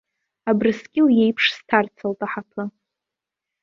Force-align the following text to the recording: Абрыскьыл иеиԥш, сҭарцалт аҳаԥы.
Абрыскьыл 0.49 1.07
иеиԥш, 1.13 1.45
сҭарцалт 1.57 2.19
аҳаԥы. 2.25 2.63